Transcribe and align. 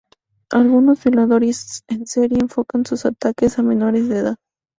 Algunos 0.49 1.03
violadores 1.03 1.83
en 1.87 2.07
serie 2.07 2.39
enfocan 2.39 2.87
sus 2.87 3.05
ataques 3.05 3.59
a 3.59 3.61
menores 3.61 4.09
de 4.09 4.17
edad. 4.17 4.37